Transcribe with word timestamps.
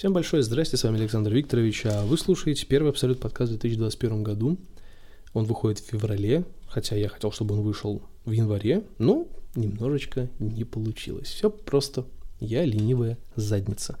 Всем 0.00 0.14
большое 0.14 0.42
здрасте, 0.42 0.78
с 0.78 0.84
вами 0.84 0.98
Александр 0.98 1.30
Викторович, 1.34 1.84
а 1.84 2.06
вы 2.06 2.16
слушаете 2.16 2.64
первый 2.64 2.88
Абсолют 2.88 3.20
подкаст 3.20 3.52
в 3.52 3.58
2021 3.58 4.22
году. 4.22 4.56
Он 5.34 5.44
выходит 5.44 5.78
в 5.78 5.84
феврале, 5.90 6.46
хотя 6.68 6.96
я 6.96 7.10
хотел, 7.10 7.32
чтобы 7.32 7.54
он 7.54 7.60
вышел 7.60 8.00
в 8.24 8.30
январе, 8.30 8.82
но 8.96 9.28
немножечко 9.54 10.30
не 10.38 10.64
получилось. 10.64 11.28
Все 11.28 11.50
просто 11.50 12.06
я 12.40 12.64
ленивая 12.64 13.18
задница. 13.36 13.98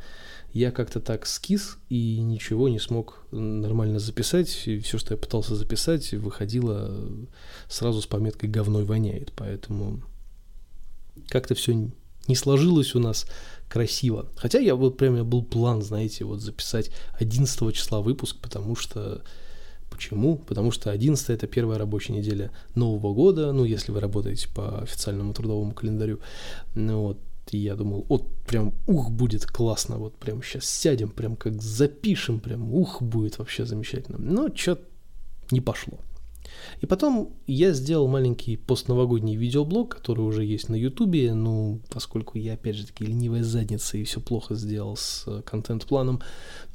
Я 0.54 0.70
как-то 0.70 1.00
так 1.00 1.26
скис 1.26 1.76
и 1.90 2.18
ничего 2.18 2.70
не 2.70 2.78
смог 2.78 3.22
нормально 3.30 3.98
записать. 3.98 4.62
И 4.68 4.78
все, 4.78 4.96
что 4.96 5.12
я 5.12 5.18
пытался 5.18 5.54
записать, 5.54 6.14
выходило 6.14 6.98
сразу 7.68 8.00
с 8.00 8.06
пометкой 8.06 8.48
«говной 8.48 8.84
воняет». 8.84 9.34
Поэтому 9.36 10.00
как-то 11.28 11.54
все 11.54 11.90
не 12.28 12.36
сложилось 12.36 12.94
у 12.94 13.00
нас 13.00 13.26
красиво. 13.68 14.26
Хотя 14.36 14.58
я 14.58 14.74
вот 14.74 14.96
прям, 14.96 15.24
был 15.28 15.42
план, 15.42 15.82
знаете, 15.82 16.24
вот 16.24 16.40
записать 16.40 16.90
11 17.18 17.74
числа 17.74 18.00
выпуск, 18.00 18.36
потому 18.40 18.76
что... 18.76 19.22
Почему? 19.90 20.36
Потому 20.36 20.70
что 20.70 20.92
11 20.92 21.30
это 21.30 21.48
первая 21.48 21.76
рабочая 21.76 22.12
неделя 22.12 22.52
Нового 22.76 23.12
года, 23.12 23.52
ну, 23.52 23.64
если 23.64 23.90
вы 23.90 23.98
работаете 23.98 24.48
по 24.48 24.82
официальному 24.82 25.34
трудовому 25.34 25.72
календарю. 25.72 26.20
Ну, 26.76 27.02
вот, 27.02 27.18
и 27.50 27.58
я 27.58 27.74
думал, 27.74 28.06
вот 28.08 28.28
прям, 28.46 28.72
ух, 28.86 29.10
будет 29.10 29.46
классно, 29.46 29.98
вот 29.98 30.16
прям 30.16 30.42
сейчас 30.42 30.66
сядем, 30.66 31.10
прям 31.10 31.34
как 31.34 31.60
запишем, 31.60 32.38
прям, 32.38 32.72
ух, 32.72 33.02
будет 33.02 33.38
вообще 33.38 33.66
замечательно. 33.66 34.18
Но 34.18 34.48
что-то 34.54 34.82
не 35.50 35.60
пошло. 35.60 35.98
И 36.80 36.86
потом 36.86 37.32
я 37.46 37.72
сделал 37.72 38.08
маленький 38.08 38.56
постновогодний 38.56 39.36
видеоблог, 39.36 39.96
который 39.96 40.20
уже 40.20 40.44
есть 40.44 40.68
на 40.68 40.74
Ютубе, 40.74 41.34
ну, 41.34 41.80
поскольку 41.90 42.38
я, 42.38 42.54
опять 42.54 42.76
же 42.76 42.86
таки, 42.86 43.04
ленивая 43.04 43.44
задница 43.44 43.98
и 43.98 44.04
все 44.04 44.20
плохо 44.20 44.54
сделал 44.54 44.96
с 44.96 45.24
э, 45.26 45.42
контент-планом, 45.42 46.20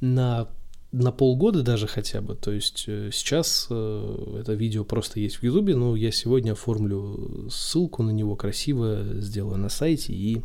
на 0.02 0.48
на 0.92 1.12
полгода 1.12 1.62
даже 1.62 1.88
хотя 1.88 2.22
бы. 2.22 2.36
То 2.36 2.52
есть 2.52 2.86
э, 2.88 3.10
сейчас 3.12 3.68
э, 3.70 4.38
это 4.40 4.54
видео 4.54 4.86
просто 4.86 5.20
есть 5.20 5.38
в 5.38 5.44
Ютубе, 5.44 5.76
но 5.76 5.96
я 5.96 6.12
сегодня 6.12 6.54
оформлю 6.54 7.50
ссылку 7.50 8.02
на 8.02 8.12
него 8.12 8.38
красиво, 8.38 9.04
сделаю 9.20 9.58
на 9.58 9.68
сайте 9.68 10.14
и 10.14 10.42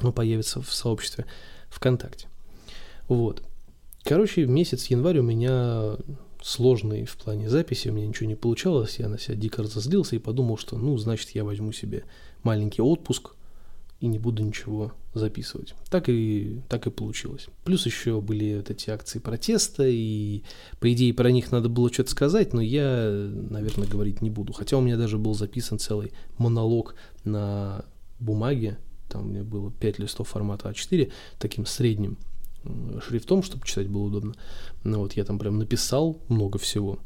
оно 0.00 0.12
появится 0.12 0.60
в 0.60 0.72
сообществе 0.72 1.26
ВКонтакте. 1.68 2.26
Вот. 3.06 3.42
Короче, 4.02 4.46
месяц 4.46 4.86
январь 4.86 5.18
у 5.18 5.22
меня 5.22 5.96
сложный 6.42 7.04
в 7.04 7.16
плане 7.16 7.48
записи, 7.48 7.88
у 7.88 7.92
меня 7.92 8.06
ничего 8.06 8.28
не 8.28 8.34
получалось, 8.34 8.98
я 8.98 9.08
на 9.08 9.18
себя 9.18 9.36
дико 9.36 9.62
разозлился 9.62 10.16
и 10.16 10.20
подумал, 10.20 10.56
что, 10.56 10.76
ну, 10.76 10.96
значит, 10.96 11.30
я 11.30 11.44
возьму 11.44 11.72
себе 11.72 12.04
маленький 12.42 12.82
отпуск 12.82 13.32
и 14.00 14.06
не 14.06 14.18
буду 14.18 14.42
ничего 14.42 14.92
записывать. 15.12 15.74
Так 15.90 16.08
и, 16.08 16.62
так 16.68 16.86
и 16.86 16.90
получилось. 16.90 17.48
Плюс 17.64 17.84
еще 17.84 18.20
были 18.20 18.56
вот 18.56 18.70
эти 18.70 18.88
акции 18.90 19.18
протеста, 19.18 19.86
и, 19.86 20.42
по 20.78 20.90
идее, 20.92 21.12
про 21.12 21.30
них 21.30 21.52
надо 21.52 21.68
было 21.68 21.92
что-то 21.92 22.10
сказать, 22.10 22.54
но 22.54 22.62
я, 22.62 23.10
наверное, 23.50 23.86
говорить 23.86 24.22
не 24.22 24.30
буду. 24.30 24.52
Хотя 24.52 24.78
у 24.78 24.80
меня 24.80 24.96
даже 24.96 25.18
был 25.18 25.34
записан 25.34 25.78
целый 25.78 26.12
монолог 26.38 26.94
на 27.24 27.84
бумаге, 28.18 28.78
там 29.08 29.26
у 29.26 29.28
меня 29.28 29.42
было 29.42 29.70
5 29.70 29.98
листов 29.98 30.28
формата 30.28 30.70
А4, 30.70 31.12
таким 31.38 31.66
средним, 31.66 32.16
шрифтом, 33.06 33.42
чтобы 33.42 33.66
читать 33.66 33.88
было 33.88 34.04
удобно. 34.04 34.34
Ну 34.84 35.00
вот 35.00 35.14
я 35.14 35.24
там 35.24 35.38
прям 35.38 35.58
написал 35.58 36.20
много 36.28 36.58
всего. 36.58 36.98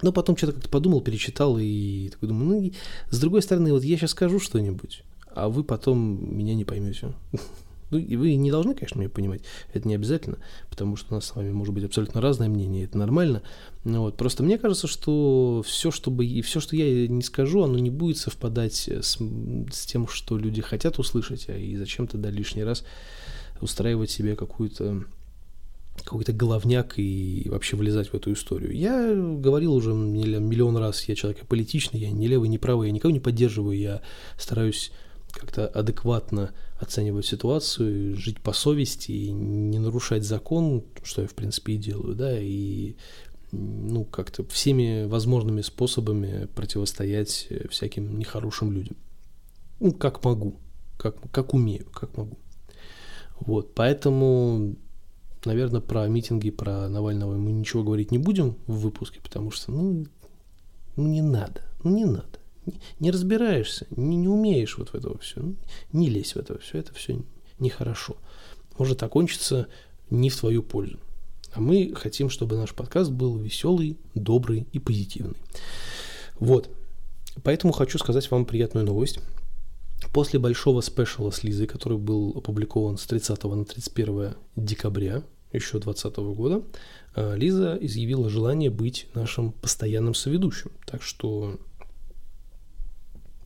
Но 0.00 0.12
потом 0.12 0.36
что-то 0.36 0.54
как-то 0.54 0.68
подумал, 0.68 1.00
перечитал 1.00 1.58
и 1.60 2.08
такой 2.10 2.28
думаю, 2.28 2.46
ну, 2.46 2.62
и, 2.62 2.72
с 3.10 3.20
другой 3.20 3.42
стороны, 3.42 3.72
вот 3.72 3.84
я 3.84 3.96
сейчас 3.96 4.10
скажу 4.10 4.40
что-нибудь, 4.40 5.04
а 5.34 5.48
вы 5.48 5.62
потом 5.64 6.36
меня 6.36 6.54
не 6.54 6.64
поймете. 6.64 7.12
Ну, 7.90 7.98
и 7.98 8.16
вы 8.16 8.36
не 8.36 8.50
должны, 8.50 8.74
конечно, 8.74 8.98
меня 8.98 9.10
понимать, 9.10 9.42
это 9.74 9.86
не 9.86 9.94
обязательно, 9.94 10.38
потому 10.70 10.96
что 10.96 11.12
у 11.12 11.14
нас 11.16 11.26
с 11.26 11.36
вами 11.36 11.50
может 11.50 11.74
быть 11.74 11.84
абсолютно 11.84 12.22
разное 12.22 12.48
мнение, 12.48 12.84
это 12.84 12.96
нормально. 12.96 13.42
Но 13.84 14.04
вот, 14.04 14.16
просто 14.16 14.42
мне 14.42 14.56
кажется, 14.56 14.86
что 14.86 15.62
все, 15.66 15.90
чтобы, 15.90 16.24
и 16.24 16.40
все, 16.40 16.58
что 16.58 16.74
я 16.74 17.06
не 17.06 17.20
скажу, 17.20 17.62
оно 17.62 17.78
не 17.78 17.90
будет 17.90 18.16
совпадать 18.16 18.88
с, 18.88 19.18
с 19.18 19.86
тем, 19.86 20.08
что 20.08 20.38
люди 20.38 20.62
хотят 20.62 20.98
услышать, 20.98 21.50
а 21.50 21.54
и 21.58 21.76
зачем 21.76 22.06
тогда 22.06 22.30
лишний 22.30 22.64
раз 22.64 22.82
устраивать 23.62 24.10
себе 24.10 24.36
какую-то 24.36 25.04
какой-то 26.04 26.32
головняк 26.32 26.94
и 26.98 27.46
вообще 27.50 27.76
влезать 27.76 28.08
в 28.08 28.14
эту 28.14 28.32
историю. 28.32 28.74
Я 28.74 29.14
говорил 29.14 29.74
уже 29.74 29.92
миллион 29.92 30.76
раз, 30.78 31.04
я 31.04 31.14
человек 31.14 31.46
политичный, 31.46 32.00
я 32.00 32.10
не 32.10 32.28
левый, 32.28 32.48
не 32.48 32.58
правый, 32.58 32.88
я 32.88 32.94
никого 32.94 33.12
не 33.12 33.20
поддерживаю, 33.20 33.78
я 33.78 34.00
стараюсь 34.38 34.90
как-то 35.32 35.66
адекватно 35.66 36.52
оценивать 36.78 37.26
ситуацию, 37.26 38.16
жить 38.16 38.40
по 38.40 38.52
совести 38.52 39.12
не 39.12 39.78
нарушать 39.78 40.24
закон, 40.24 40.84
что 41.02 41.22
я, 41.22 41.28
в 41.28 41.34
принципе, 41.34 41.74
и 41.74 41.78
делаю, 41.78 42.14
да, 42.14 42.38
и 42.38 42.96
ну, 43.52 44.04
как-то 44.04 44.44
всеми 44.44 45.04
возможными 45.04 45.60
способами 45.60 46.46
противостоять 46.54 47.48
всяким 47.70 48.18
нехорошим 48.18 48.72
людям. 48.72 48.96
Ну, 49.80 49.92
как 49.92 50.24
могу, 50.24 50.58
как, 50.96 51.16
как 51.30 51.54
умею, 51.54 51.86
как 51.90 52.16
могу. 52.16 52.38
Вот, 53.46 53.74
поэтому, 53.74 54.76
наверное, 55.44 55.80
про 55.80 56.06
митинги, 56.06 56.50
про 56.50 56.88
Навального 56.88 57.36
мы 57.36 57.52
ничего 57.52 57.82
говорить 57.82 58.12
не 58.12 58.18
будем 58.18 58.56
в 58.66 58.78
выпуске, 58.78 59.20
потому 59.20 59.50
что, 59.50 59.72
ну, 59.72 60.06
ну 60.96 61.08
не 61.08 61.22
надо, 61.22 61.62
ну 61.82 61.90
не 61.94 62.04
надо. 62.04 62.38
Не, 62.66 62.74
не 63.00 63.10
разбираешься, 63.10 63.86
не, 63.90 64.16
не 64.16 64.28
умеешь 64.28 64.78
вот 64.78 64.90
в 64.90 64.94
это 64.94 65.18
все, 65.18 65.40
ну, 65.40 65.56
не 65.92 66.08
лезь 66.08 66.34
в 66.34 66.36
это 66.36 66.58
все, 66.60 66.78
это 66.78 66.94
все 66.94 67.20
нехорошо. 67.58 68.16
Может 68.78 69.02
окончиться 69.02 69.66
не 70.10 70.30
в 70.30 70.38
твою 70.38 70.62
пользу. 70.62 70.98
А 71.52 71.60
мы 71.60 71.92
хотим, 71.94 72.30
чтобы 72.30 72.56
наш 72.56 72.72
подкаст 72.72 73.10
был 73.10 73.36
веселый, 73.36 73.98
добрый 74.14 74.66
и 74.72 74.78
позитивный. 74.78 75.36
Вот. 76.38 76.70
Поэтому 77.42 77.72
хочу 77.72 77.98
сказать 77.98 78.30
вам 78.30 78.46
приятную 78.46 78.86
новость. 78.86 79.18
После 80.12 80.38
большого 80.38 80.82
спешала 80.82 81.30
с 81.30 81.42
Лизой, 81.42 81.66
который 81.66 81.96
был 81.96 82.34
опубликован 82.36 82.98
с 82.98 83.06
30 83.06 83.44
на 83.44 83.64
31 83.64 84.34
декабря 84.56 85.22
еще 85.52 85.78
2020 85.78 86.16
года, 86.34 86.62
э, 87.14 87.36
Лиза 87.36 87.78
изъявила 87.80 88.28
желание 88.28 88.70
быть 88.70 89.06
нашим 89.14 89.52
постоянным 89.52 90.14
соведущим. 90.14 90.70
Так 90.86 91.02
что 91.02 91.58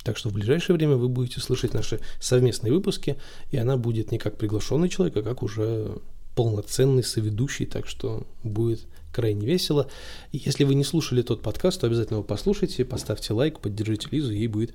так 0.05 0.17
что 0.17 0.29
в 0.29 0.33
ближайшее 0.33 0.77
время 0.77 0.95
вы 0.95 1.09
будете 1.09 1.41
слышать 1.41 1.75
наши 1.75 1.99
совместные 2.21 2.73
выпуски, 2.73 3.17
и 3.51 3.57
она 3.57 3.77
будет 3.77 4.13
не 4.13 4.19
как 4.19 4.39
приглашенный 4.39 4.89
человек, 4.89 5.17
а 5.17 5.23
как 5.23 5.43
уже 5.43 5.99
полноценный 6.37 7.03
соведущий, 7.03 7.67
так 7.67 7.89
что 7.89 8.25
будет 8.45 8.87
крайне 9.13 9.45
весело. 9.45 9.89
Если 10.31 10.63
вы 10.63 10.77
не 10.77 10.85
слушали 10.85 11.23
тот 11.23 11.43
подкаст, 11.43 11.81
то 11.81 11.89
обязательно 11.89 12.19
его 12.19 12.25
послушайте, 12.25 12.85
поставьте 12.85 13.33
лайк, 13.33 13.59
поддержите 13.59 14.07
Лизу, 14.13 14.33
ей 14.33 14.47
будет 14.47 14.75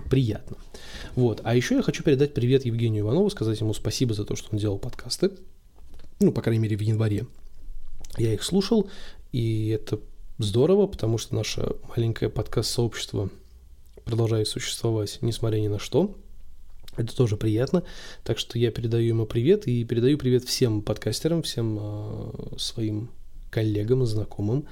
приятно. 0.00 0.56
Вот. 1.14 1.40
А 1.44 1.54
еще 1.54 1.76
я 1.76 1.82
хочу 1.82 2.02
передать 2.02 2.34
привет 2.34 2.64
Евгению 2.64 3.04
Иванову, 3.04 3.30
сказать 3.30 3.60
ему 3.60 3.74
спасибо 3.74 4.14
за 4.14 4.24
то, 4.24 4.36
что 4.36 4.48
он 4.52 4.58
делал 4.58 4.78
подкасты. 4.78 5.32
Ну, 6.20 6.32
по 6.32 6.42
крайней 6.42 6.62
мере, 6.62 6.76
в 6.76 6.80
январе. 6.80 7.26
Я 8.16 8.32
их 8.32 8.42
слушал, 8.42 8.88
и 9.32 9.68
это 9.68 10.00
здорово, 10.38 10.86
потому 10.86 11.18
что 11.18 11.34
наше 11.34 11.76
маленькое 11.94 12.30
подкаст-сообщество 12.30 13.30
продолжает 14.04 14.48
существовать, 14.48 15.18
несмотря 15.20 15.58
ни 15.58 15.68
на 15.68 15.78
что. 15.78 16.16
Это 16.96 17.14
тоже 17.14 17.36
приятно. 17.36 17.82
Так 18.24 18.38
что 18.38 18.58
я 18.58 18.70
передаю 18.70 19.08
ему 19.08 19.26
привет 19.26 19.66
и 19.66 19.84
передаю 19.84 20.16
привет 20.16 20.44
всем 20.44 20.80
подкастерам, 20.80 21.42
всем 21.42 21.78
э, 21.78 22.58
своим 22.58 23.10
коллегам, 23.50 24.06
знакомым. 24.06 24.66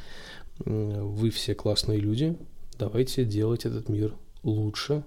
Вы 0.58 1.30
все 1.30 1.54
классные 1.54 1.98
люди. 1.98 2.36
Давайте 2.78 3.24
делать 3.24 3.66
этот 3.66 3.88
мир 3.88 4.14
лучше 4.42 5.04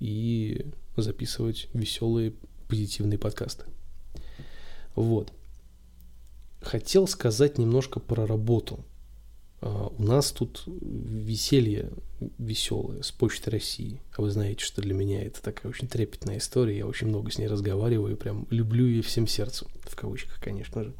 и 0.00 0.66
записывать 0.96 1.68
веселые, 1.72 2.34
позитивные 2.68 3.18
подкасты. 3.18 3.64
Вот. 4.94 5.32
Хотел 6.60 7.06
сказать 7.06 7.58
немножко 7.58 8.00
про 8.00 8.26
работу. 8.26 8.84
Uh, 9.60 9.92
у 9.98 10.02
нас 10.04 10.30
тут 10.30 10.62
веселье 10.66 11.90
веселое 12.38 13.02
с 13.02 13.10
Почтой 13.10 13.52
России. 13.54 14.00
А 14.16 14.22
вы 14.22 14.30
знаете, 14.30 14.64
что 14.64 14.82
для 14.82 14.94
меня 14.94 15.24
это 15.24 15.42
такая 15.42 15.70
очень 15.70 15.88
трепетная 15.88 16.38
история. 16.38 16.78
Я 16.78 16.86
очень 16.86 17.08
много 17.08 17.32
с 17.32 17.38
ней 17.38 17.48
разговариваю, 17.48 18.16
прям 18.16 18.46
люблю 18.50 18.86
ее 18.86 19.02
всем 19.02 19.26
сердцем. 19.26 19.66
В 19.82 19.96
кавычках, 19.96 20.40
конечно 20.40 20.84
же. 20.84 20.94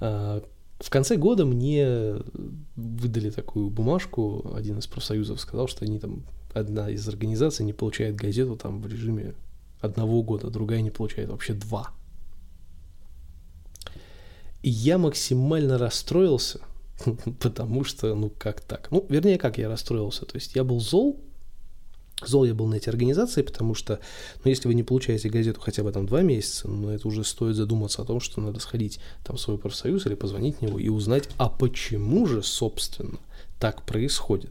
Uh, 0.00 0.46
в 0.80 0.90
конце 0.90 1.16
года 1.16 1.44
мне 1.44 2.16
выдали 2.76 3.30
такую 3.30 3.68
бумажку, 3.68 4.52
один 4.54 4.78
из 4.78 4.86
профсоюзов 4.86 5.40
сказал, 5.40 5.66
что 5.66 5.84
они 5.84 5.98
там 5.98 6.24
одна 6.52 6.90
из 6.90 7.08
организаций 7.08 7.64
не 7.64 7.72
получает 7.72 8.16
газету 8.16 8.56
там 8.56 8.80
в 8.80 8.86
режиме 8.86 9.34
одного 9.80 10.22
года, 10.22 10.50
другая 10.50 10.80
не 10.80 10.90
получает 10.90 11.28
вообще 11.28 11.54
два. 11.54 11.90
И 14.62 14.70
я 14.70 14.98
максимально 14.98 15.78
расстроился, 15.78 16.60
потому 17.40 17.84
что, 17.84 18.14
ну 18.14 18.30
как 18.30 18.60
так? 18.60 18.90
Ну, 18.90 19.06
вернее, 19.08 19.38
как 19.38 19.58
я 19.58 19.68
расстроился. 19.68 20.26
То 20.26 20.36
есть 20.36 20.56
я 20.56 20.64
был 20.64 20.80
зол, 20.80 21.20
Зол 22.24 22.44
я 22.44 22.54
был 22.54 22.66
на 22.66 22.74
эти 22.74 22.88
организации, 22.88 23.42
потому 23.42 23.74
что, 23.74 24.00
ну, 24.42 24.50
если 24.50 24.66
вы 24.66 24.74
не 24.74 24.82
получаете 24.82 25.28
газету 25.28 25.60
хотя 25.60 25.84
бы 25.84 25.92
там 25.92 26.04
два 26.04 26.22
месяца, 26.22 26.68
ну, 26.68 26.90
это 26.90 27.06
уже 27.06 27.22
стоит 27.22 27.54
задуматься 27.54 28.02
о 28.02 28.04
том, 28.04 28.18
что 28.18 28.40
надо 28.40 28.58
сходить 28.58 28.98
там 29.24 29.36
в 29.36 29.40
свой 29.40 29.56
профсоюз 29.56 30.04
или 30.06 30.14
позвонить 30.16 30.56
в 30.56 30.62
него 30.62 30.80
и 30.80 30.88
узнать, 30.88 31.28
а 31.38 31.48
почему 31.48 32.26
же, 32.26 32.42
собственно, 32.42 33.20
так 33.60 33.86
происходит. 33.86 34.50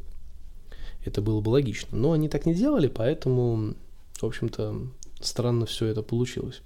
Это 1.08 1.22
было 1.22 1.42
бы 1.42 1.50
логично. 1.50 1.98
Но 1.98 2.12
они 2.12 2.28
так 2.30 2.46
не 2.46 2.54
делали, 2.54 2.88
поэтому, 2.88 3.76
в 4.20 4.26
общем-то, 4.26 4.88
странно 5.22 5.66
все 5.66 5.88
это 5.88 6.02
получилось. 6.02 6.62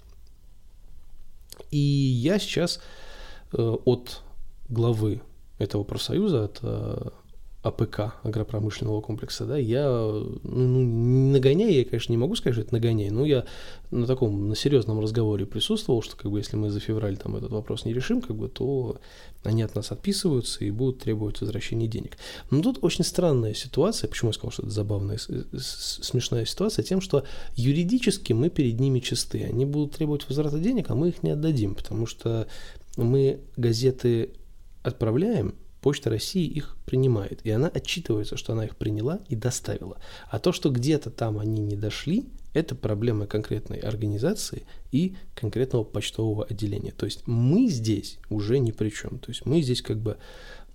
И 1.70 1.78
я 1.78 2.38
сейчас 2.38 2.80
э, 3.52 3.62
от 3.62 4.22
главы 4.68 5.20
этого 5.58 5.84
профсоюза, 5.84 6.44
от 6.44 6.58
э, 6.62 7.10
АПК, 7.62 8.14
агропромышленного 8.24 9.00
комплекса, 9.00 9.46
да, 9.46 9.56
я, 9.56 9.88
ну, 9.88 10.82
не 10.82 11.30
нагоняй, 11.30 11.72
я, 11.72 11.84
конечно, 11.84 12.12
не 12.12 12.16
могу 12.16 12.34
сказать, 12.34 12.54
что 12.54 12.62
это 12.62 12.74
нагоняй, 12.74 13.10
но 13.10 13.24
я 13.24 13.44
на 13.92 14.08
таком, 14.08 14.48
на 14.48 14.56
серьезном 14.56 14.98
разговоре 14.98 15.46
присутствовал, 15.46 16.02
что, 16.02 16.16
как 16.16 16.32
бы, 16.32 16.40
если 16.40 16.56
мы 16.56 16.70
за 16.70 16.80
февраль 16.80 17.16
там 17.16 17.36
этот 17.36 17.52
вопрос 17.52 17.84
не 17.84 17.94
решим, 17.94 18.20
как 18.20 18.34
бы, 18.34 18.48
то 18.48 18.98
они 19.44 19.62
от 19.62 19.76
нас 19.76 19.92
отписываются 19.92 20.64
и 20.64 20.72
будут 20.72 21.02
требовать 21.02 21.40
возвращения 21.40 21.86
денег. 21.86 22.18
Но 22.50 22.62
тут 22.62 22.78
очень 22.82 23.04
странная 23.04 23.54
ситуация, 23.54 24.08
почему 24.08 24.30
я 24.30 24.34
сказал, 24.34 24.50
что 24.50 24.62
это 24.62 24.72
забавная, 24.72 25.18
смешная 25.18 26.46
ситуация, 26.46 26.82
тем, 26.82 27.00
что 27.00 27.24
юридически 27.54 28.32
мы 28.32 28.50
перед 28.50 28.80
ними 28.80 28.98
чисты, 28.98 29.44
они 29.44 29.66
будут 29.66 29.92
требовать 29.92 30.28
возврата 30.28 30.58
денег, 30.58 30.90
а 30.90 30.96
мы 30.96 31.10
их 31.10 31.22
не 31.22 31.30
отдадим, 31.30 31.76
потому 31.76 32.06
что 32.06 32.48
мы 32.96 33.38
газеты 33.56 34.30
отправляем, 34.82 35.54
Почта 35.82 36.10
России 36.10 36.46
их 36.46 36.76
принимает, 36.86 37.40
и 37.44 37.50
она 37.50 37.66
отчитывается, 37.66 38.36
что 38.36 38.52
она 38.52 38.64
их 38.64 38.76
приняла 38.76 39.20
и 39.28 39.34
доставила. 39.34 39.98
А 40.30 40.38
то, 40.38 40.52
что 40.52 40.70
где-то 40.70 41.10
там 41.10 41.40
они 41.40 41.60
не 41.60 41.74
дошли, 41.74 42.24
это 42.54 42.76
проблема 42.76 43.26
конкретной 43.26 43.78
организации 43.78 44.64
и 44.92 45.16
конкретного 45.34 45.82
почтового 45.82 46.44
отделения. 46.44 46.92
То 46.92 47.06
есть 47.06 47.26
мы 47.26 47.66
здесь 47.66 48.18
уже 48.30 48.60
ни 48.60 48.70
при 48.70 48.90
чем. 48.90 49.18
То 49.18 49.30
есть 49.30 49.44
мы 49.44 49.60
здесь 49.60 49.82
как 49.82 49.98
бы, 49.98 50.18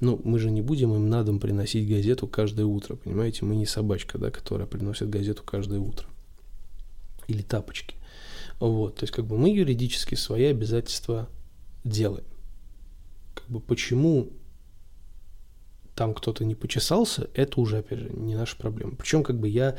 ну, 0.01 0.19
мы 0.25 0.39
же 0.39 0.51
не 0.51 0.62
будем 0.62 0.94
им 0.94 1.10
на 1.10 1.24
дом 1.24 1.39
приносить 1.39 1.88
газету 1.88 2.27
каждое 2.27 2.65
утро, 2.65 2.98
понимаете? 2.98 3.45
Мы 3.45 3.56
не 3.56 3.65
собачка, 3.65 4.18
да, 4.18 4.30
которая 4.30 4.68
приносит 4.68 5.10
газету 5.10 5.44
каждое 5.44 5.80
утро. 5.80 6.10
Или 7.27 7.44
тапочки. 7.44 7.95
Вот, 8.60 8.95
то 8.95 9.03
есть 9.03 9.13
как 9.13 9.25
бы 9.25 9.38
мы 9.38 9.56
юридически 9.56 10.15
свои 10.15 10.45
обязательства 10.45 11.30
делаем. 11.86 12.25
Как 13.36 13.48
бы 13.48 13.62
почему 13.62 14.31
там 15.97 16.13
кто-то 16.13 16.45
не 16.45 16.53
почесался, 16.53 17.27
это 17.33 17.59
уже, 17.59 17.79
опять 17.79 17.99
же, 17.99 18.09
не 18.13 18.35
наша 18.35 18.55
проблема. 18.55 18.95
Причем, 18.95 19.23
как 19.23 19.39
бы 19.39 19.49
я 19.49 19.77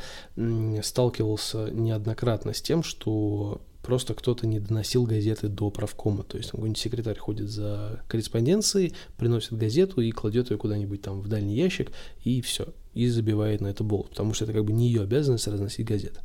сталкивался 0.83 1.69
неоднократно 1.71 2.53
с 2.53 2.61
тем, 2.61 2.83
что 2.83 3.61
просто 3.81 4.13
кто-то 4.13 4.45
не 4.45 4.59
доносил 4.59 5.05
газеты 5.05 5.47
до 5.47 5.71
правкома. 5.71 6.23
То 6.23 6.37
есть 6.37 6.51
какой-нибудь 6.51 6.77
секретарь 6.77 7.17
ходит 7.17 7.49
за 7.49 8.03
корреспонденцией, 8.09 8.93
приносит 9.17 9.53
газету 9.53 10.01
и 10.01 10.11
кладет 10.11 10.51
ее 10.51 10.57
куда-нибудь 10.57 11.01
там 11.01 11.21
в 11.21 11.29
дальний 11.29 11.55
ящик, 11.55 11.93
и 12.25 12.41
все, 12.41 12.73
и 12.93 13.07
забивает 13.07 13.61
на 13.61 13.67
это 13.67 13.85
болт, 13.85 14.09
потому 14.09 14.33
что 14.33 14.43
это 14.43 14.51
как 14.51 14.65
бы 14.65 14.73
не 14.73 14.87
ее 14.87 15.03
обязанность 15.03 15.47
разносить 15.47 15.87
газеты. 15.87 16.19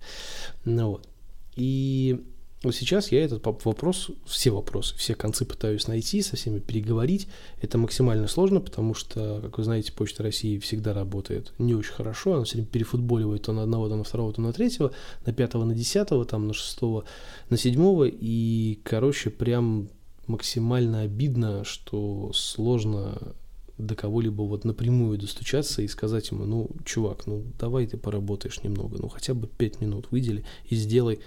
Ну 0.64 0.88
вот. 0.88 1.08
И 1.55 2.20
вот 2.64 2.75
сейчас 2.75 3.12
я 3.12 3.25
этот 3.25 3.44
вопрос, 3.44 4.11
все 4.26 4.50
вопросы, 4.50 4.96
все 4.96 5.14
концы 5.14 5.44
пытаюсь 5.44 5.87
найти, 5.87 6.22
со 6.22 6.37
всеми 6.37 6.58
переговорить. 6.58 7.28
Это 7.61 7.78
максимально 7.78 8.26
сложно, 8.26 8.61
потому 8.61 8.94
что, 8.94 9.40
как 9.43 9.58
вы 9.58 9.64
знаете, 9.64 9.93
Почта 9.93 10.22
России 10.22 10.58
всегда 10.58 10.94
работает 10.94 11.52
не 11.58 11.75
очень 11.75 11.93
хорошо. 11.93 12.34
Она 12.34 12.44
все 12.44 12.55
время 12.55 12.69
перефутболивает 12.69 13.43
то 13.43 13.52
на 13.52 13.62
одного, 13.62 13.88
то 13.88 13.96
на 13.96 14.05
второго, 14.05 14.32
то 14.32 14.40
на 14.40 14.52
третьего, 14.52 14.93
на 15.26 15.32
пятого, 15.32 15.64
на 15.64 15.75
десятого, 15.75 16.25
там 16.25 16.49
на 16.49 16.55
шестого, 16.55 17.05
на 17.50 17.56
седьмого. 17.56 18.05
И, 18.05 18.81
короче, 18.82 19.31
прям 19.31 19.88
максимально 20.26 21.02
обидно, 21.02 21.64
что 21.64 22.31
сложно 22.32 23.34
до 23.78 23.94
кого-либо 23.96 24.43
вот 24.43 24.64
напрямую 24.64 25.19
достучаться 25.19 25.82
и 25.82 25.88
сказать 25.88 26.31
ему, 26.31 26.44
ну, 26.44 26.70
чувак, 26.84 27.26
ну, 27.26 27.44
давай 27.58 27.87
ты 27.87 27.96
поработаешь 27.96 28.62
немного, 28.62 28.99
ну, 28.99 29.08
хотя 29.08 29.34
бы 29.34 29.49
пять 29.49 29.81
минут 29.81 30.06
выдели 30.11 30.44
и 30.69 30.76
сделай 30.76 31.20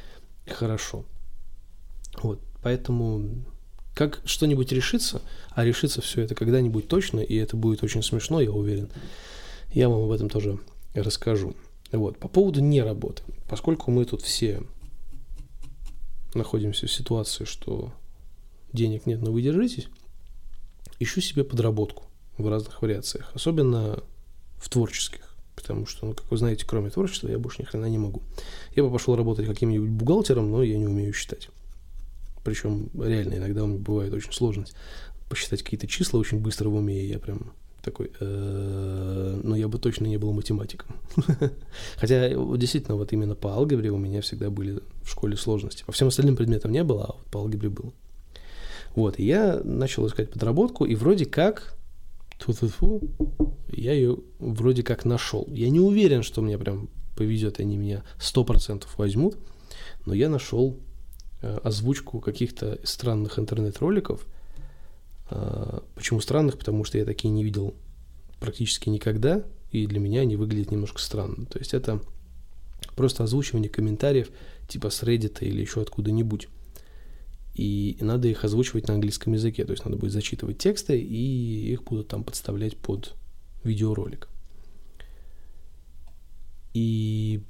хорошо. 0.48 1.06
Поэтому 2.68 3.46
как 3.96 4.20
что-нибудь 4.26 4.74
решится, 4.74 5.22
а 5.52 5.64
решится 5.64 6.02
все 6.02 6.24
это 6.24 6.36
когда-нибудь 6.36 6.90
точно, 6.90 7.22
и 7.22 7.34
это 7.36 7.56
будет 7.56 7.82
очень 7.82 8.04
смешно, 8.04 8.42
я 8.42 8.52
уверен, 8.52 8.90
я 9.72 9.88
вам 9.88 10.02
об 10.02 10.12
этом 10.12 10.28
тоже 10.28 10.60
расскажу. 10.94 11.56
Вот, 11.94 12.18
по 12.18 12.28
поводу 12.28 12.60
неработы. 12.60 13.24
Поскольку 13.48 13.90
мы 13.90 14.04
тут 14.04 14.22
все 14.22 14.64
находимся 16.34 16.88
в 16.88 16.92
ситуации, 16.92 17.46
что 17.46 17.94
денег 18.74 19.06
нет, 19.06 19.22
но 19.22 19.32
вы 19.32 19.42
держитесь, 19.42 19.88
ищу 21.00 21.22
себе 21.22 21.46
подработку 21.46 22.04
в 22.38 22.50
разных 22.50 22.82
вариациях, 22.82 23.32
особенно 23.34 24.04
в 24.58 24.68
творческих, 24.68 25.34
потому 25.56 25.86
что, 25.86 26.08
ну, 26.08 26.14
как 26.14 26.30
вы 26.30 26.36
знаете, 26.36 26.66
кроме 26.68 26.90
творчества 26.90 27.30
я 27.30 27.40
больше 27.40 27.62
ни 27.62 27.66
хрена 27.66 27.86
не 27.86 27.98
могу. 27.98 28.24
Я 28.76 28.84
бы 28.84 28.92
пошел 28.92 29.16
работать 29.16 29.48
каким-нибудь 29.48 29.92
бухгалтером, 29.92 30.52
но 30.52 30.64
я 30.64 30.78
не 30.78 30.86
умею 30.86 31.14
считать. 31.14 31.48
Причем 32.48 32.90
реально 32.98 33.34
иногда 33.34 33.66
у 33.66 33.68
меня 33.68 33.80
бывает 33.80 34.14
очень 34.14 34.32
сложность 34.32 34.74
посчитать 35.28 35.64
какие-то 35.64 35.86
числа 35.86 36.18
очень 36.18 36.40
быстро 36.40 36.70
в 36.70 36.76
уме, 36.76 36.98
и 37.04 37.08
я 37.08 37.20
прям 37.20 37.52
такой, 37.82 38.10
«Э, 38.22 39.42
но 39.44 39.58
я 39.58 39.68
бы 39.68 39.78
точно 39.80 40.06
не 40.06 40.16
был 40.16 40.32
математиком. 40.32 40.96
Хотя 41.98 42.30
действительно 42.56 42.96
вот 42.96 43.12
именно 43.12 43.36
по 43.36 43.50
алгебре 43.50 43.90
у 43.92 43.98
меня 43.98 44.22
всегда 44.22 44.50
были 44.50 44.80
в 45.02 45.10
школе 45.10 45.36
сложности. 45.36 45.84
По 45.86 45.92
всем 45.92 46.08
остальным 46.08 46.38
предметам 46.38 46.72
не 46.72 46.86
было, 46.86 47.04
а 47.04 47.14
вот 47.18 47.26
по 47.26 47.40
алгебре 47.40 47.68
было. 47.68 47.92
Вот, 48.96 49.20
и 49.20 49.26
я 49.26 49.60
начал 49.66 50.08
искать 50.08 50.32
подработку, 50.32 50.86
и 50.86 50.96
вроде 50.96 51.26
как, 51.26 51.76
тьфу 52.40 52.54
-тьфу 52.54 52.70
-тьфу, 52.70 53.54
я 53.74 53.92
ее 53.92 54.20
вроде 54.40 54.84
как 54.84 55.04
нашел. 55.04 55.46
Я 55.52 55.70
не 55.70 55.82
уверен, 55.82 56.24
что 56.24 56.42
мне 56.42 56.58
прям 56.58 56.88
повезет, 57.18 57.60
они 57.60 57.76
меня 57.76 58.06
100% 58.20 58.86
возьмут, 58.96 59.36
но 60.06 60.14
я 60.14 60.30
нашел 60.30 60.78
Э, 60.78 60.87
озвучку 61.42 62.20
каких-то 62.20 62.80
странных 62.84 63.40
интернет-роликов. 63.40 64.26
А, 65.30 65.84
почему 65.96 66.20
странных? 66.20 66.58
Потому 66.58 66.84
что 66.84 66.98
я 66.98 67.06
такие 67.06 67.30
не 67.30 67.44
видел 67.44 67.76
практически 68.40 68.90
никогда, 68.90 69.44
и 69.72 69.86
для 69.88 70.00
меня 70.00 70.22
они 70.22 70.36
выглядят 70.36 70.72
немножко 70.72 71.00
странно. 71.00 71.46
То 71.46 71.60
есть 71.60 71.74
это 71.74 72.02
просто 72.96 73.24
озвучивание 73.24 73.70
комментариев 73.70 74.30
типа 74.68 74.90
с 74.90 75.04
Reddit 75.04 75.40
или 75.42 75.62
еще 75.62 75.82
откуда-нибудь. 75.82 76.48
И 77.56 77.98
надо 78.02 78.28
их 78.28 78.44
озвучивать 78.44 78.88
на 78.88 78.94
английском 78.94 79.34
языке, 79.34 79.66
то 79.66 79.72
есть 79.72 79.84
надо 79.84 79.98
будет 79.98 80.12
зачитывать 80.12 80.60
тексты, 80.60 81.00
и 81.00 81.72
их 81.74 81.84
будут 81.84 82.08
там 82.08 82.24
подставлять 82.24 82.78
под 82.78 83.16
видеоролик. 83.64 84.30
И 86.76 87.42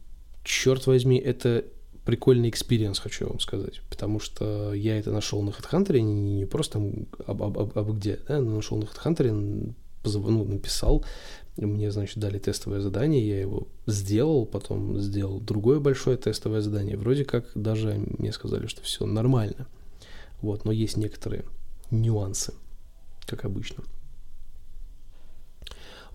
черт 0.45 0.87
возьми, 0.87 1.17
это 1.17 1.65
прикольный 2.07 2.47
experience, 2.47 2.99
хочу 2.99 3.27
вам 3.27 3.41
сказать, 3.41 3.81
потому 3.89 4.21
что 4.21 4.73
я 4.73 4.97
это 4.97 5.11
нашел 5.11 5.41
на 5.41 5.49
HeadHunter, 5.49 5.99
не, 5.99 6.37
не 6.37 6.45
просто 6.45 6.79
там 6.79 7.05
об, 7.27 7.43
об, 7.43 7.59
об, 7.59 7.77
об 7.77 7.91
где, 7.97 8.17
да, 8.29 8.39
нашел 8.39 8.77
на 8.77 8.83
HeadHunter, 8.83 9.29
ну, 10.05 10.45
написал, 10.45 11.03
мне, 11.57 11.91
значит, 11.91 12.17
дали 12.17 12.39
тестовое 12.39 12.79
задание, 12.79 13.27
я 13.27 13.41
его 13.41 13.67
сделал, 13.87 14.45
потом 14.45 14.97
сделал 15.01 15.41
другое 15.41 15.81
большое 15.81 16.15
тестовое 16.15 16.61
задание. 16.61 16.95
Вроде 16.95 17.25
как 17.25 17.51
даже 17.55 17.95
мне 18.17 18.31
сказали, 18.31 18.67
что 18.67 18.81
все 18.83 19.05
нормально. 19.05 19.67
Вот, 20.39 20.63
но 20.63 20.71
есть 20.71 20.95
некоторые 20.95 21.43
нюансы, 21.91 22.53
как 23.25 23.43
обычно. 23.43 23.83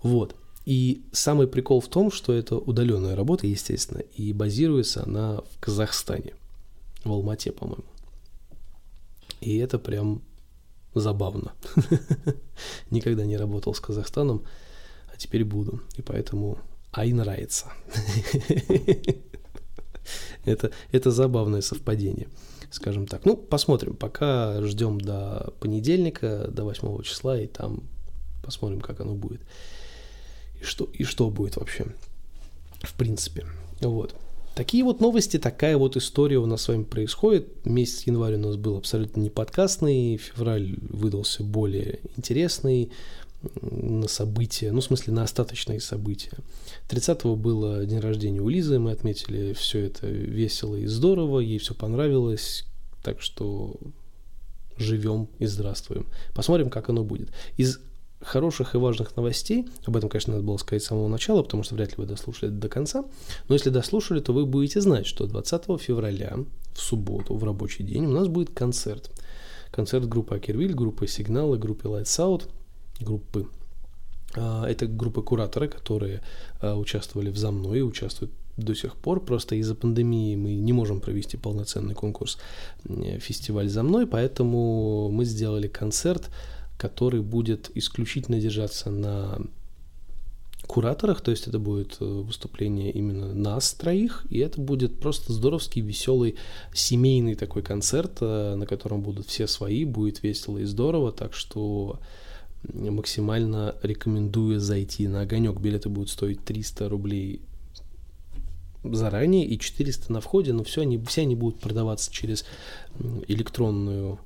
Вот. 0.01 0.35
И 0.65 1.03
самый 1.11 1.47
прикол 1.47 1.81
в 1.81 1.89
том, 1.89 2.11
что 2.11 2.33
это 2.33 2.55
удаленная 2.55 3.15
работа, 3.15 3.47
естественно, 3.47 3.99
и 3.99 4.31
базируется 4.31 5.03
она 5.03 5.41
в 5.41 5.59
Казахстане, 5.59 6.35
в 7.03 7.11
Алмате, 7.11 7.51
по-моему. 7.51 7.83
И 9.41 9.57
это 9.57 9.77
прям 9.77 10.21
забавно. 10.95 11.51
Никогда 12.91 13.25
не 13.25 13.35
работал 13.35 13.73
с 13.73 13.81
Казахстаном, 13.81 14.45
а 15.13 15.17
теперь 15.17 15.43
буду. 15.43 15.81
И 15.97 16.01
поэтому 16.01 16.59
ай 16.93 17.11
нравится. 17.11 17.73
это, 20.45 20.71
это 20.93 21.11
забавное 21.11 21.59
совпадение, 21.59 22.29
скажем 22.71 23.05
так. 23.05 23.25
Ну, 23.25 23.35
посмотрим. 23.35 23.97
Пока 23.97 24.61
ждем 24.61 25.01
до 25.01 25.53
понедельника, 25.59 26.47
до 26.47 26.63
8 26.63 27.01
числа, 27.01 27.37
и 27.37 27.47
там 27.47 27.83
посмотрим, 28.41 28.79
как 28.79 29.01
оно 29.01 29.13
будет 29.13 29.41
и 30.63 30.65
что, 30.65 30.89
и 30.93 31.03
что 31.03 31.29
будет 31.29 31.57
вообще, 31.57 31.85
в 32.81 32.93
принципе. 32.93 33.45
Вот. 33.81 34.15
Такие 34.55 34.83
вот 34.83 35.01
новости, 35.01 35.37
такая 35.37 35.77
вот 35.77 35.97
история 35.97 36.37
у 36.37 36.45
нас 36.45 36.61
с 36.61 36.67
вами 36.67 36.83
происходит. 36.83 37.65
Месяц 37.65 38.03
январь 38.07 38.35
у 38.35 38.39
нас 38.39 38.55
был 38.55 38.77
абсолютно 38.77 39.19
не 39.19 39.29
подкастный, 39.29 40.17
февраль 40.17 40.75
выдался 40.89 41.43
более 41.43 41.99
интересный. 42.15 42.91
на 43.61 44.07
события, 44.07 44.71
ну, 44.71 44.81
в 44.81 44.83
смысле, 44.83 45.13
на 45.13 45.23
остаточные 45.23 45.79
события. 45.81 46.31
30-го 46.89 47.35
было 47.35 47.85
день 47.85 47.99
рождения 47.99 48.39
у 48.39 48.49
Лизы, 48.49 48.79
мы 48.79 48.91
отметили 48.91 49.53
все 49.53 49.79
это 49.79 50.07
весело 50.07 50.75
и 50.75 50.85
здорово, 50.85 51.39
ей 51.39 51.59
все 51.59 51.73
понравилось, 51.73 52.65
так 53.01 53.21
что 53.21 53.75
живем 54.77 55.27
и 55.39 55.45
здравствуем. 55.45 56.07
Посмотрим, 56.33 56.69
как 56.69 56.89
оно 56.89 57.03
будет. 57.03 57.29
Из 57.57 57.79
хороших 58.23 58.75
и 58.75 58.77
важных 58.77 59.15
новостей, 59.15 59.67
об 59.85 59.97
этом, 59.97 60.09
конечно, 60.09 60.33
надо 60.33 60.45
было 60.45 60.57
сказать 60.57 60.83
с 60.83 60.87
самого 60.87 61.07
начала, 61.07 61.43
потому 61.43 61.63
что 61.63 61.75
вряд 61.75 61.89
ли 61.89 61.95
вы 61.97 62.05
дослушали 62.05 62.49
до 62.49 62.69
конца, 62.69 63.05
но 63.47 63.55
если 63.55 63.69
дослушали, 63.69 64.19
то 64.19 64.33
вы 64.33 64.45
будете 64.45 64.81
знать, 64.81 65.05
что 65.05 65.27
20 65.27 65.81
февраля 65.81 66.37
в 66.73 66.79
субботу, 66.79 67.35
в 67.35 67.43
рабочий 67.43 67.83
день, 67.83 68.05
у 68.05 68.11
нас 68.11 68.27
будет 68.27 68.49
концерт. 68.51 69.11
Концерт 69.71 70.07
группы 70.07 70.35
Акервиль, 70.35 70.73
группы 70.73 71.07
Сигналы, 71.07 71.57
группы 71.57 71.87
Lights 71.87 72.19
Out, 72.19 72.49
группы 72.99 73.47
а, 74.35 74.65
это 74.67 74.87
группы 74.87 75.21
кураторы, 75.21 75.67
которые 75.67 76.21
а, 76.59 76.75
участвовали 76.75 77.29
в 77.29 77.37
«За 77.37 77.51
мной» 77.51 77.79
и 77.79 77.81
участвуют 77.81 78.31
до 78.57 78.75
сих 78.75 78.95
пор. 78.95 79.19
Просто 79.19 79.55
из-за 79.55 79.75
пандемии 79.75 80.35
мы 80.35 80.53
не 80.55 80.73
можем 80.73 81.01
провести 81.01 81.37
полноценный 81.37 81.95
конкурс 81.95 82.37
фестиваль 83.19 83.69
«За 83.69 83.83
мной», 83.83 84.07
поэтому 84.07 85.09
мы 85.09 85.25
сделали 85.25 85.67
концерт, 85.67 86.29
который 86.83 87.21
будет 87.21 87.71
исключительно 87.75 88.41
держаться 88.41 88.91
на 88.91 89.39
кураторах, 90.67 91.21
то 91.21 91.31
есть 91.31 91.47
это 91.47 91.57
будет 91.57 91.95
э, 92.01 92.05
выступление 92.05 92.91
именно 92.91 93.33
нас 93.33 93.73
троих, 93.73 94.25
и 94.29 94.39
это 94.39 94.59
будет 94.59 94.99
просто 94.99 95.31
здоровский, 95.31 95.81
веселый, 95.81 96.35
семейный 96.73 97.35
такой 97.35 97.61
концерт, 97.61 98.17
э, 98.19 98.55
на 98.55 98.65
котором 98.65 99.01
будут 99.01 99.27
все 99.27 99.47
свои, 99.47 99.85
будет 99.85 100.23
весело 100.23 100.57
и 100.57 100.65
здорово, 100.65 101.13
так 101.13 101.33
что 101.33 102.01
максимально 102.73 103.75
рекомендую 103.81 104.59
зайти 104.59 105.07
на 105.07 105.21
огонек. 105.21 105.61
Билеты 105.61 105.87
будут 105.87 106.09
стоить 106.09 106.43
300 106.43 106.89
рублей 106.89 107.41
заранее 108.83 109.45
и 109.45 109.57
400 109.57 110.11
на 110.11 110.19
входе, 110.19 110.51
но 110.51 110.65
все 110.65 110.81
они, 110.81 110.97
все 111.05 111.21
они 111.21 111.35
будут 111.35 111.61
продаваться 111.61 112.11
через 112.11 112.45
электронную 113.27 114.19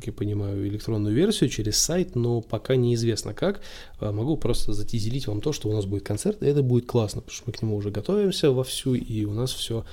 как 0.00 0.06
я 0.06 0.12
понимаю, 0.14 0.66
электронную 0.66 1.14
версию 1.14 1.50
через 1.50 1.76
сайт, 1.76 2.16
но 2.16 2.40
пока 2.40 2.74
неизвестно 2.76 3.34
как. 3.34 3.60
А, 3.98 4.12
могу 4.12 4.36
просто 4.38 4.72
затизелить 4.72 5.26
вам 5.26 5.42
то, 5.42 5.52
что 5.52 5.68
у 5.68 5.72
нас 5.74 5.84
будет 5.84 6.04
концерт, 6.04 6.42
и 6.42 6.46
это 6.46 6.62
будет 6.62 6.86
классно, 6.86 7.20
потому 7.20 7.36
что 7.36 7.44
мы 7.46 7.52
к 7.52 7.62
нему 7.62 7.76
уже 7.76 7.90
готовимся 7.90 8.50
вовсю, 8.50 8.94
и 8.94 9.24
у 9.24 9.34
нас 9.34 9.52
все 9.52 9.84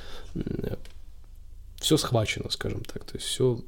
все 1.80 1.98
схвачено, 1.98 2.50
скажем 2.50 2.84
так, 2.84 3.04
то 3.04 3.18
есть 3.18 3.28
все 3.28 3.60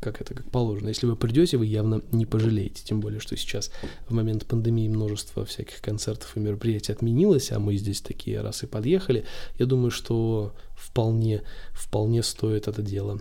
как 0.00 0.20
это, 0.20 0.34
как 0.34 0.50
положено. 0.50 0.88
Если 0.88 1.06
вы 1.06 1.14
придете, 1.14 1.56
вы 1.56 1.66
явно 1.66 2.02
не 2.10 2.26
пожалеете, 2.26 2.82
тем 2.84 3.00
более, 3.00 3.20
что 3.20 3.36
сейчас 3.36 3.70
в 4.08 4.14
момент 4.14 4.46
пандемии 4.46 4.88
множество 4.88 5.44
всяких 5.44 5.80
концертов 5.80 6.36
и 6.36 6.40
мероприятий 6.40 6.92
отменилось, 6.92 7.52
а 7.52 7.58
мы 7.58 7.76
здесь 7.76 8.00
такие 8.00 8.40
раз 8.40 8.62
и 8.62 8.66
подъехали. 8.66 9.24
Я 9.58 9.66
думаю, 9.66 9.90
что 9.90 10.54
вполне, 10.74 11.42
вполне 11.72 12.22
стоит 12.22 12.66
это 12.66 12.82
дело 12.82 13.20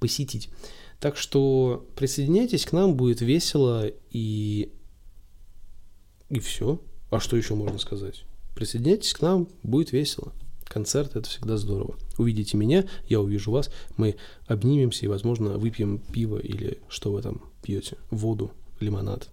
посетить. 0.00 0.48
Так 1.04 1.18
что 1.18 1.86
присоединяйтесь 1.96 2.64
к 2.64 2.72
нам, 2.72 2.96
будет 2.96 3.20
весело 3.20 3.92
и... 4.08 4.72
И 6.30 6.40
все. 6.40 6.80
А 7.10 7.20
что 7.20 7.36
еще 7.36 7.54
можно 7.54 7.78
сказать? 7.78 8.24
Присоединяйтесь 8.54 9.12
к 9.12 9.20
нам, 9.20 9.50
будет 9.62 9.92
весело. 9.92 10.32
Концерт– 10.64 11.10
это 11.14 11.28
всегда 11.28 11.58
здорово. 11.58 11.98
Увидите 12.16 12.56
меня, 12.56 12.86
я 13.06 13.20
увижу 13.20 13.50
вас, 13.50 13.70
мы 13.98 14.16
обнимемся 14.46 15.04
и, 15.04 15.08
возможно, 15.08 15.58
выпьем 15.58 15.98
пиво 15.98 16.38
или 16.38 16.80
что 16.88 17.12
вы 17.12 17.20
там 17.20 17.42
пьете, 17.62 17.98
воду, 18.08 18.52
лимонад. 18.80 19.28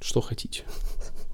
Что 0.00 0.20
хотите. 0.20 0.62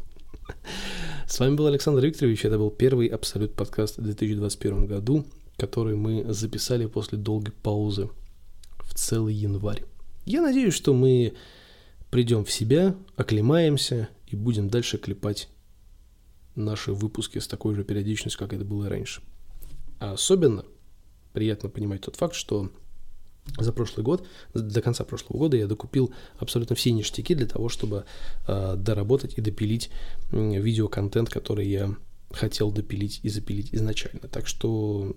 С 1.29 1.39
вами 1.39 1.57
был 1.57 1.67
Александр 1.67 2.03
Викторович, 2.07 2.47
это 2.47 2.57
был 2.57 2.71
первый 2.71 3.07
Абсолют 3.09 3.55
подкаст 3.55 3.99
в 3.99 4.03
2021 4.03 4.87
году, 4.87 5.27
который 5.57 5.97
мы 5.97 6.33
записали 6.33 6.87
после 6.87 7.19
долгой 7.19 7.53
паузы 7.53 8.11
в 8.79 8.95
целый 8.95 9.35
январь. 9.35 9.85
Я 10.25 10.43
надеюсь, 10.43 10.75
что 10.75 10.95
мы 10.95 11.35
придем 12.11 12.45
в 12.45 12.51
себя, 12.51 12.95
оклемаемся 13.17 14.09
и 14.27 14.37
будем 14.37 14.69
дальше 14.69 14.99
клепать 14.99 15.49
наши 16.55 16.93
выпуски 16.93 17.39
с 17.39 17.47
такой 17.47 17.75
же 17.75 17.85
периодичностью, 17.85 18.39
как 18.39 18.53
это 18.53 18.65
было 18.65 18.89
раньше. 18.89 19.23
А 19.99 20.13
особенно 20.13 20.65
приятно 21.33 21.69
понимать 21.69 22.03
тот 22.03 22.17
факт, 22.17 22.35
что 22.35 22.71
за 23.59 23.73
прошлый 23.73 24.05
год, 24.05 24.27
до 24.55 24.81
конца 24.81 25.05
прошлого 25.05 25.39
года 25.39 25.57
я 25.57 25.67
докупил 25.67 26.15
абсолютно 26.39 26.77
все 26.77 26.93
ништяки 26.93 27.35
для 27.35 27.47
того, 27.47 27.69
чтобы 27.69 28.05
э, 28.47 28.75
доработать 28.77 29.37
и 29.37 29.41
допилить 29.41 29.91
э, 30.31 30.61
видеоконтент, 30.61 31.29
который 31.29 31.69
я 31.69 31.95
хотел 32.31 32.71
допилить 32.73 33.21
и 33.23 33.29
запилить 33.29 33.75
изначально. 33.75 34.29
Так 34.29 34.47
что, 34.47 35.15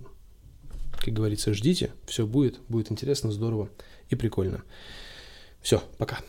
как 0.99 1.13
говорится, 1.13 1.53
ждите, 1.53 1.91
все 2.05 2.25
будет, 2.25 2.59
будет 2.67 2.91
интересно, 2.91 3.31
здорово 3.31 3.69
и 4.09 4.15
прикольно. 4.15 4.63
Все, 5.61 5.81
пока. 5.97 6.19